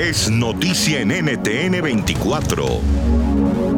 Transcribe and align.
es 0.00 0.30
noticia 0.30 1.02
en 1.02 1.08
NTN 1.08 1.82
24. 1.82 2.64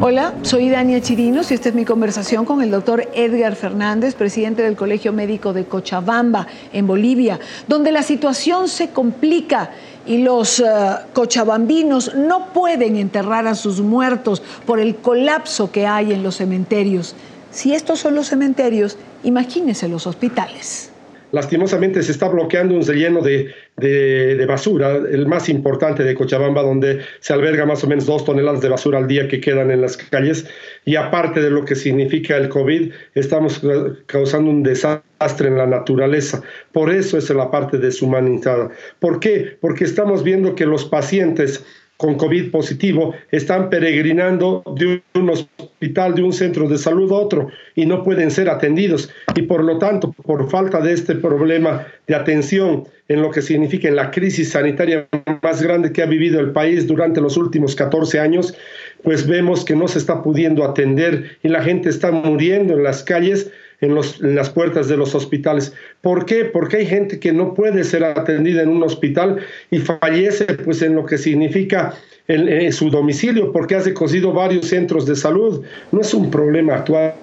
Hola, 0.00 0.32
soy 0.42 0.68
Dania 0.68 1.00
Chirinos 1.00 1.50
y 1.50 1.54
esta 1.54 1.70
es 1.70 1.74
mi 1.74 1.84
conversación 1.84 2.44
con 2.44 2.62
el 2.62 2.70
doctor 2.70 3.08
Edgar 3.14 3.56
Fernández, 3.56 4.14
presidente 4.14 4.62
del 4.62 4.76
Colegio 4.76 5.12
Médico 5.12 5.52
de 5.52 5.64
Cochabamba, 5.64 6.46
en 6.72 6.86
Bolivia, 6.86 7.40
donde 7.66 7.90
la 7.90 8.04
situación 8.04 8.68
se 8.68 8.90
complica 8.90 9.72
y 10.06 10.18
los 10.18 10.60
eh, 10.60 10.64
cochabambinos 11.12 12.14
no 12.14 12.52
pueden 12.52 12.94
enterrar 12.94 13.48
a 13.48 13.56
sus 13.56 13.80
muertos 13.80 14.40
por 14.66 14.78
el 14.78 14.94
colapso 14.94 15.72
que 15.72 15.88
hay 15.88 16.12
en 16.12 16.22
los 16.22 16.36
cementerios. 16.36 17.16
Si 17.50 17.74
estos 17.74 17.98
son 17.98 18.14
los 18.14 18.28
cementerios, 18.28 18.98
imagínense 19.24 19.88
los 19.88 20.06
hospitales 20.06 20.93
lastimosamente 21.34 22.02
se 22.02 22.12
está 22.12 22.28
bloqueando 22.28 22.74
un 22.74 22.86
relleno 22.86 23.20
de, 23.20 23.52
de, 23.76 24.46
basura, 24.46 24.94
el 24.94 25.26
más 25.26 25.48
importante 25.48 26.04
de 26.04 26.14
Cochabamba, 26.14 26.62
donde 26.62 27.00
se 27.18 27.32
alberga 27.32 27.66
más 27.66 27.82
o 27.82 27.88
menos 27.88 28.06
dos 28.06 28.24
toneladas 28.24 28.60
de 28.60 28.68
basura 28.68 28.98
al 28.98 29.08
día 29.08 29.26
que 29.26 29.40
quedan 29.40 29.72
en 29.72 29.80
las 29.80 29.96
calles. 29.96 30.46
Y 30.84 30.94
aparte 30.94 31.42
de 31.42 31.50
lo 31.50 31.64
que 31.64 31.74
significa 31.74 32.36
el 32.36 32.48
COVID, 32.48 32.92
estamos 33.14 33.60
causando 34.06 34.48
un 34.48 34.62
desastre 34.62 35.48
en 35.48 35.58
la 35.58 35.66
naturaleza. 35.66 36.40
Por 36.72 36.92
eso 36.92 37.18
es 37.18 37.28
la 37.30 37.50
parte 37.50 37.78
deshumanizada. 37.78 38.70
¿Por 39.00 39.18
qué? 39.18 39.56
Porque 39.60 39.84
estamos 39.84 40.22
viendo 40.22 40.54
que 40.54 40.66
los 40.66 40.84
pacientes 40.84 41.64
con 42.04 42.16
COVID 42.16 42.50
positivo 42.50 43.14
están 43.30 43.70
peregrinando 43.70 44.62
de 44.76 45.02
un 45.14 45.30
hospital, 45.30 46.14
de 46.14 46.22
un 46.22 46.34
centro 46.34 46.68
de 46.68 46.76
salud 46.76 47.10
a 47.10 47.14
otro 47.14 47.48
y 47.74 47.86
no 47.86 48.04
pueden 48.04 48.30
ser 48.30 48.50
atendidos. 48.50 49.08
Y 49.34 49.40
por 49.40 49.64
lo 49.64 49.78
tanto, 49.78 50.12
por 50.12 50.50
falta 50.50 50.82
de 50.82 50.92
este 50.92 51.14
problema 51.14 51.86
de 52.06 52.14
atención 52.14 52.86
en 53.08 53.22
lo 53.22 53.30
que 53.30 53.40
significa 53.40 53.88
en 53.88 53.96
la 53.96 54.10
crisis 54.10 54.50
sanitaria 54.50 55.08
más 55.42 55.62
grande 55.62 55.92
que 55.92 56.02
ha 56.02 56.06
vivido 56.06 56.40
el 56.40 56.52
país 56.52 56.86
durante 56.86 57.22
los 57.22 57.38
últimos 57.38 57.74
14 57.74 58.20
años, 58.20 58.54
pues 59.02 59.26
vemos 59.26 59.64
que 59.64 59.74
no 59.74 59.88
se 59.88 59.98
está 59.98 60.22
pudiendo 60.22 60.62
atender 60.62 61.38
y 61.42 61.48
la 61.48 61.62
gente 61.62 61.88
está 61.88 62.12
muriendo 62.12 62.74
en 62.74 62.82
las 62.82 63.02
calles 63.02 63.50
en, 63.80 63.94
las 63.94 64.50
puertas 64.50 64.88
de 64.88 64.96
los 64.96 65.14
hospitales. 65.14 65.72
¿Por 66.00 66.26
qué? 66.26 66.44
Porque 66.44 66.78
hay 66.78 66.86
gente 66.86 67.18
que 67.18 67.32
no 67.32 67.54
puede 67.54 67.84
ser 67.84 68.04
atendida 68.04 68.62
en 68.62 68.68
un 68.68 68.82
hospital 68.82 69.38
y 69.70 69.78
fallece 69.78 70.44
pues 70.64 70.82
en 70.82 70.94
lo 70.94 71.04
que 71.04 71.18
significa 71.18 71.94
en, 72.28 72.72
su 72.72 72.90
domicilio 72.90 73.52
porque 73.52 73.76
ha 73.76 73.80
recocido 73.80 74.32
varios 74.32 74.66
centros 74.66 75.06
de 75.06 75.16
salud. 75.16 75.62
No 75.92 76.00
es 76.00 76.14
un 76.14 76.30
problema 76.30 76.76
actual 76.76 77.14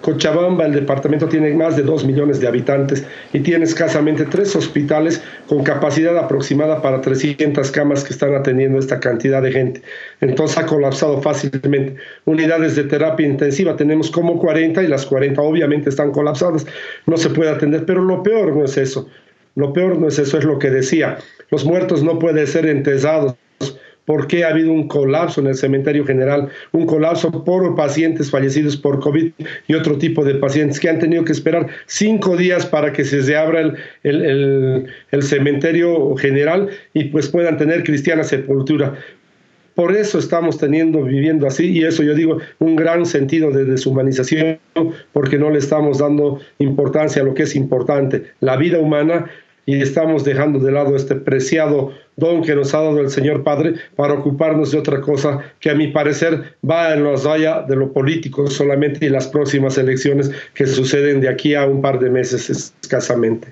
Cochabamba, 0.00 0.66
el 0.66 0.72
departamento 0.72 1.28
tiene 1.28 1.52
más 1.54 1.76
de 1.76 1.82
2 1.82 2.04
millones 2.04 2.40
de 2.40 2.48
habitantes 2.48 3.04
y 3.32 3.40
tiene 3.40 3.64
escasamente 3.64 4.24
tres 4.24 4.54
hospitales 4.56 5.22
con 5.48 5.62
capacidad 5.62 6.16
aproximada 6.18 6.82
para 6.82 7.00
300 7.00 7.70
camas 7.70 8.04
que 8.04 8.12
están 8.12 8.34
atendiendo 8.34 8.78
esta 8.78 8.98
cantidad 8.98 9.42
de 9.42 9.52
gente. 9.52 9.82
Entonces 10.20 10.58
ha 10.58 10.66
colapsado 10.66 11.20
fácilmente. 11.22 11.96
Unidades 12.24 12.76
de 12.76 12.84
terapia 12.84 13.26
intensiva 13.26 13.76
tenemos 13.76 14.10
como 14.10 14.38
40 14.38 14.82
y 14.82 14.88
las 14.88 15.06
40 15.06 15.40
obviamente 15.40 15.90
están 15.90 16.10
colapsadas. 16.10 16.66
No 17.06 17.16
se 17.16 17.30
puede 17.30 17.50
atender, 17.50 17.84
pero 17.86 18.02
lo 18.02 18.22
peor 18.22 18.56
no 18.56 18.64
es 18.64 18.76
eso. 18.76 19.08
Lo 19.54 19.72
peor 19.72 19.98
no 19.98 20.08
es 20.08 20.18
eso, 20.18 20.38
es 20.38 20.44
lo 20.44 20.58
que 20.58 20.70
decía. 20.70 21.18
Los 21.50 21.64
muertos 21.64 22.02
no 22.02 22.18
pueden 22.18 22.46
ser 22.46 22.66
enterrados 22.66 23.34
por 24.04 24.26
qué 24.26 24.44
ha 24.44 24.48
habido 24.48 24.72
un 24.72 24.88
colapso 24.88 25.40
en 25.40 25.46
el 25.46 25.54
cementerio 25.54 26.04
general, 26.04 26.48
un 26.72 26.86
colapso 26.86 27.44
por 27.44 27.74
pacientes 27.74 28.30
fallecidos 28.30 28.76
por 28.76 29.00
COVID 29.00 29.32
y 29.68 29.74
otro 29.74 29.98
tipo 29.98 30.24
de 30.24 30.34
pacientes 30.34 30.80
que 30.80 30.88
han 30.88 30.98
tenido 30.98 31.24
que 31.24 31.32
esperar 31.32 31.68
cinco 31.86 32.36
días 32.36 32.66
para 32.66 32.92
que 32.92 33.04
se 33.04 33.20
reabra 33.20 33.60
el, 34.02 34.86
el, 35.10 35.22
cementerio 35.22 36.16
general 36.16 36.68
y 36.94 37.04
pues 37.04 37.28
puedan 37.28 37.56
tener 37.56 37.84
cristiana 37.84 38.24
sepultura. 38.24 38.94
Por 39.74 39.96
eso 39.96 40.18
estamos 40.18 40.58
teniendo, 40.58 41.02
viviendo 41.02 41.46
así, 41.46 41.70
y 41.70 41.84
eso 41.84 42.02
yo 42.02 42.14
digo, 42.14 42.38
un 42.58 42.76
gran 42.76 43.06
sentido 43.06 43.50
de 43.52 43.64
deshumanización, 43.64 44.58
porque 45.12 45.38
no 45.38 45.48
le 45.48 45.58
estamos 45.58 45.98
dando 45.98 46.40
importancia 46.58 47.22
a 47.22 47.24
lo 47.24 47.32
que 47.32 47.44
es 47.44 47.56
importante, 47.56 48.24
la 48.40 48.56
vida 48.56 48.78
humana, 48.78 49.30
y 49.66 49.80
estamos 49.80 50.24
dejando 50.24 50.58
de 50.58 50.72
lado 50.72 50.96
este 50.96 51.14
preciado 51.14 51.92
don 52.16 52.42
que 52.42 52.54
nos 52.54 52.74
ha 52.74 52.78
dado 52.78 53.00
el 53.00 53.10
Señor 53.10 53.42
Padre 53.42 53.74
para 53.96 54.14
ocuparnos 54.14 54.72
de 54.72 54.78
otra 54.78 55.00
cosa 55.00 55.40
que 55.60 55.70
a 55.70 55.74
mi 55.74 55.88
parecer 55.88 56.56
va 56.68 56.92
en 56.92 57.04
los 57.04 57.24
vaya 57.24 57.62
de 57.62 57.76
lo 57.76 57.92
político 57.92 58.48
solamente 58.48 59.06
y 59.06 59.08
las 59.08 59.28
próximas 59.28 59.78
elecciones 59.78 60.30
que 60.54 60.66
suceden 60.66 61.20
de 61.20 61.28
aquí 61.28 61.54
a 61.54 61.64
un 61.64 61.80
par 61.80 61.98
de 61.98 62.10
meses 62.10 62.50
escasamente. 62.50 63.48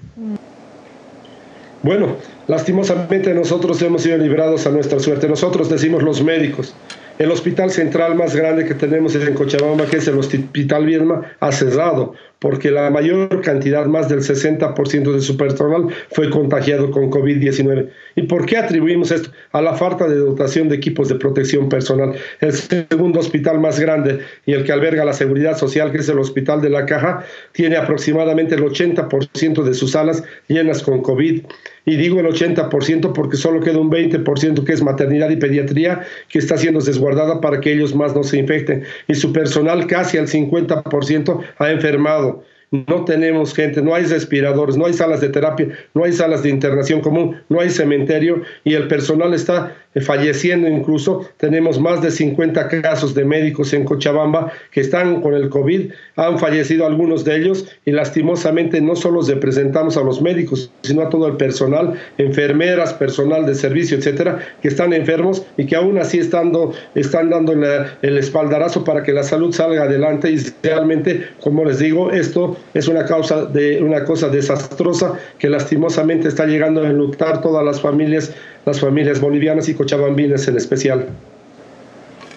Bueno, 1.82 2.16
lastimosamente 2.46 3.32
nosotros 3.32 3.80
hemos 3.80 4.02
sido 4.02 4.18
librados 4.18 4.66
a 4.66 4.70
nuestra 4.70 4.98
suerte. 4.98 5.28
Nosotros 5.28 5.70
decimos 5.70 6.02
los 6.02 6.22
médicos. 6.22 6.74
El 7.18 7.30
hospital 7.30 7.70
central 7.70 8.14
más 8.14 8.34
grande 8.34 8.64
que 8.64 8.74
tenemos 8.74 9.14
en 9.14 9.34
Cochabamba, 9.34 9.86
que 9.86 9.98
es 9.98 10.08
el 10.08 10.18
Hospital 10.18 10.86
Viedma, 10.86 11.22
ha 11.40 11.52
cerrado 11.52 12.14
porque 12.40 12.70
la 12.70 12.90
mayor 12.90 13.42
cantidad, 13.42 13.86
más 13.86 14.08
del 14.08 14.20
60% 14.20 15.12
de 15.12 15.20
su 15.20 15.36
personal, 15.36 15.86
fue 16.10 16.30
contagiado 16.30 16.90
con 16.90 17.10
COVID-19. 17.10 17.88
¿Y 18.16 18.22
por 18.22 18.46
qué 18.46 18.56
atribuimos 18.56 19.10
esto? 19.10 19.30
A 19.52 19.60
la 19.60 19.74
falta 19.74 20.08
de 20.08 20.16
dotación 20.16 20.68
de 20.68 20.76
equipos 20.76 21.08
de 21.08 21.16
protección 21.16 21.68
personal. 21.68 22.14
El 22.40 22.52
segundo 22.52 23.20
hospital 23.20 23.60
más 23.60 23.78
grande 23.78 24.20
y 24.46 24.52
el 24.52 24.64
que 24.64 24.72
alberga 24.72 25.04
la 25.04 25.12
seguridad 25.12 25.56
social, 25.56 25.92
que 25.92 25.98
es 25.98 26.08
el 26.08 26.18
Hospital 26.18 26.62
de 26.62 26.70
la 26.70 26.86
Caja, 26.86 27.24
tiene 27.52 27.76
aproximadamente 27.76 28.54
el 28.54 28.62
80% 28.62 29.62
de 29.62 29.74
sus 29.74 29.92
salas 29.92 30.24
llenas 30.48 30.82
con 30.82 31.02
COVID. 31.02 31.42
Y 31.86 31.96
digo 31.96 32.20
el 32.20 32.26
80% 32.26 33.12
porque 33.12 33.36
solo 33.36 33.60
queda 33.60 33.78
un 33.78 33.90
20% 33.90 34.64
que 34.64 34.72
es 34.72 34.82
maternidad 34.82 35.30
y 35.30 35.36
pediatría 35.36 36.06
que 36.28 36.38
está 36.38 36.56
siendo 36.56 36.80
desguardada 36.80 37.40
para 37.40 37.60
que 37.60 37.72
ellos 37.72 37.94
más 37.94 38.14
no 38.14 38.22
se 38.22 38.38
infecten. 38.38 38.84
Y 39.08 39.14
su 39.14 39.32
personal 39.32 39.86
casi 39.86 40.18
al 40.18 40.28
50% 40.28 41.40
ha 41.58 41.70
enfermado 41.70 42.29
no 42.70 43.04
tenemos 43.04 43.52
gente, 43.52 43.82
no 43.82 43.94
hay 43.94 44.04
respiradores, 44.04 44.76
no 44.76 44.86
hay 44.86 44.92
salas 44.92 45.20
de 45.20 45.28
terapia, 45.28 45.68
no 45.94 46.04
hay 46.04 46.12
salas 46.12 46.42
de 46.42 46.50
internación 46.50 47.00
común, 47.00 47.36
no 47.48 47.60
hay 47.60 47.70
cementerio 47.70 48.42
y 48.62 48.74
el 48.74 48.86
personal 48.86 49.34
está 49.34 49.76
falleciendo 50.00 50.68
incluso. 50.68 51.26
Tenemos 51.36 51.80
más 51.80 52.00
de 52.00 52.10
50 52.10 52.68
casos 52.82 53.14
de 53.14 53.24
médicos 53.24 53.72
en 53.72 53.84
Cochabamba 53.84 54.52
que 54.70 54.80
están 54.80 55.20
con 55.20 55.34
el 55.34 55.48
COVID, 55.48 55.90
han 56.16 56.38
fallecido 56.38 56.86
algunos 56.86 57.24
de 57.24 57.36
ellos 57.36 57.66
y 57.84 57.90
lastimosamente 57.90 58.80
no 58.80 58.94
solo 58.94 59.22
representamos 59.22 59.96
a 59.96 60.02
los 60.02 60.22
médicos, 60.22 60.70
sino 60.82 61.02
a 61.02 61.08
todo 61.08 61.26
el 61.26 61.36
personal, 61.36 61.94
enfermeras, 62.18 62.94
personal 62.94 63.46
de 63.46 63.54
servicio, 63.54 63.96
etcétera, 63.96 64.38
que 64.62 64.68
están 64.68 64.92
enfermos 64.92 65.44
y 65.56 65.66
que 65.66 65.74
aún 65.76 65.98
así 65.98 66.18
están, 66.18 66.52
están 66.94 67.30
dando 67.30 67.52
el 67.52 68.18
espaldarazo 68.18 68.84
para 68.84 69.02
que 69.02 69.12
la 69.12 69.22
salud 69.22 69.52
salga 69.52 69.84
adelante 69.84 70.30
y 70.30 70.38
realmente, 70.62 71.28
como 71.40 71.64
les 71.64 71.80
digo, 71.80 72.12
esto 72.12 72.56
es 72.74 72.86
una 72.86 73.04
causa 73.06 73.46
de 73.46 73.82
una 73.82 74.04
cosa 74.04 74.28
desastrosa 74.28 75.18
que 75.38 75.48
lastimosamente 75.48 76.28
está 76.28 76.46
llegando 76.46 76.82
a 76.82 76.88
enlutar 76.88 77.40
todas 77.40 77.64
las 77.64 77.80
familias 77.80 78.32
las 78.64 78.80
familias 78.80 79.20
bolivianas 79.20 79.68
y 79.68 79.74
cochabambinas 79.74 80.46
en 80.48 80.56
especial. 80.56 81.08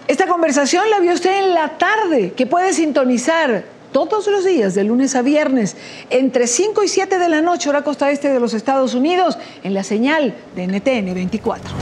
Esta 0.08 0.28
conversación 0.28 0.90
la 0.90 1.00
vio 1.00 1.14
usted 1.14 1.46
en 1.46 1.54
la 1.54 1.78
tarde, 1.78 2.34
que 2.36 2.46
puede 2.46 2.74
sintonizar 2.74 3.64
todos 3.94 4.28
los 4.28 4.44
días, 4.44 4.74
de 4.74 4.84
lunes 4.84 5.16
a 5.16 5.22
viernes, 5.22 5.78
entre 6.10 6.48
5 6.48 6.84
y 6.84 6.88
7 6.88 7.20
de 7.20 7.30
la 7.30 7.42
noche, 7.42 7.70
hora 7.70 7.84
costa 7.84 8.12
este 8.12 8.30
de 8.34 8.40
los 8.40 8.54
Estados 8.54 8.96
Unidos, 8.96 9.38
en 9.64 9.74
la 9.74 9.84
señal 9.84 10.34
de 10.56 10.68
NTN 10.68 11.14
24. 11.14 11.74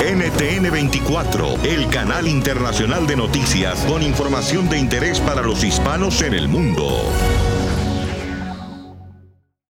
NTN 0.00 0.70
24, 0.70 1.54
el 1.64 1.88
canal 1.88 2.26
internacional 2.26 3.06
de 3.06 3.16
noticias 3.16 3.84
con 3.86 4.02
información 4.02 4.68
de 4.68 4.78
interés 4.78 5.20
para 5.20 5.42
los 5.42 5.62
hispanos 5.62 6.20
en 6.22 6.34
el 6.34 6.48
mundo. 6.48 7.04